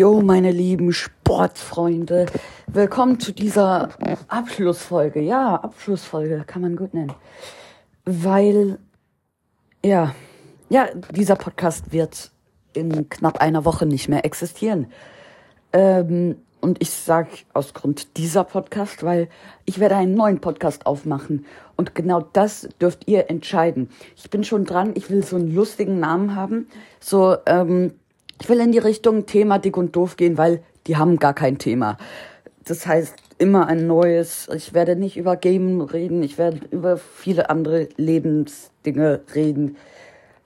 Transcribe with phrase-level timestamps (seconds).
[0.00, 2.24] Jo, meine lieben Sportfreunde,
[2.68, 3.90] willkommen zu dieser
[4.28, 5.20] Abschlussfolge.
[5.20, 7.12] Ja, Abschlussfolge kann man gut nennen.
[8.06, 8.78] Weil,
[9.84, 10.14] ja,
[10.70, 12.30] ja, dieser Podcast wird
[12.72, 14.86] in knapp einer Woche nicht mehr existieren.
[15.74, 19.28] Ähm, und ich sage aus Grund dieser Podcast, weil
[19.66, 21.44] ich werde einen neuen Podcast aufmachen.
[21.76, 23.90] Und genau das dürft ihr entscheiden.
[24.16, 26.68] Ich bin schon dran, ich will so einen lustigen Namen haben.
[27.00, 27.99] So, ähm,
[28.40, 31.58] ich will in die Richtung Thema dick und doof gehen, weil die haben gar kein
[31.58, 31.98] Thema.
[32.64, 34.48] Das heißt, immer ein neues.
[34.54, 39.76] Ich werde nicht über Game reden, ich werde über viele andere Lebensdinge reden,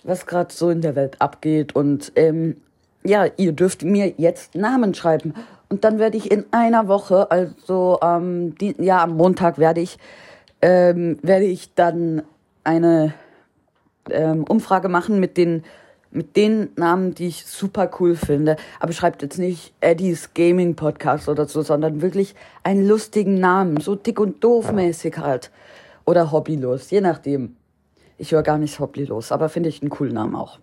[0.03, 1.75] was gerade so in der Welt abgeht.
[1.75, 2.57] Und ähm,
[3.05, 5.35] ja, ihr dürft mir jetzt Namen schreiben.
[5.69, 9.99] Und dann werde ich in einer Woche, also ähm, die, ja, am Montag werde ich,
[10.63, 12.23] ähm, werde ich dann
[12.63, 13.13] eine
[14.11, 15.65] ähm, Umfrage machen mit den
[16.15, 18.57] mit den Namen, die ich super cool finde.
[18.81, 23.81] Aber schreibt jetzt nicht Eddies Gaming Podcast oder so, sondern wirklich einen lustigen Namen.
[23.81, 25.51] So dick und doof mäßig halt.
[26.05, 27.57] Oder hobbylos, je nachdem.
[28.17, 30.59] Ich höre gar nicht hobbylos, aber finde ich einen coolen Namen auch.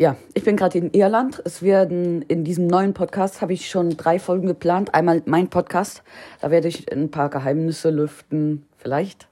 [0.00, 1.42] Ja, ich bin gerade in Irland.
[1.44, 4.94] Es werden in diesem neuen Podcast habe ich schon drei Folgen geplant.
[4.94, 6.04] Einmal mein Podcast,
[6.40, 9.26] da werde ich ein paar Geheimnisse lüften, vielleicht,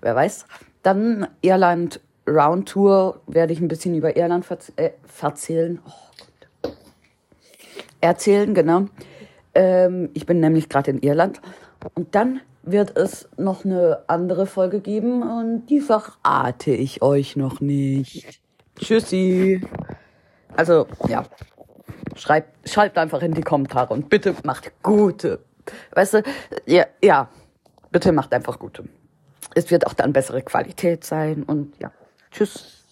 [0.00, 0.46] wer weiß.
[0.82, 5.80] Dann Irland Roundtour werde ich ein bisschen über Irland verz äh, verzählen.
[5.86, 6.70] Oh
[8.04, 8.86] Erzählen, genau.
[9.54, 11.40] Ähm, ich bin nämlich gerade in Irland.
[11.94, 17.62] Und dann wird es noch eine andere Folge geben und die verrate ich euch noch
[17.62, 18.42] nicht.
[18.78, 19.62] Tschüssi.
[20.54, 21.24] Also, ja.
[22.14, 25.40] Schreibt, schreibt einfach in die Kommentare und bitte macht gute.
[25.94, 26.22] Weißt du,
[26.66, 27.30] ja, ja,
[27.90, 28.84] bitte macht einfach gute.
[29.54, 31.90] Es wird auch dann bessere Qualität sein und ja.
[32.34, 32.83] Tschüss.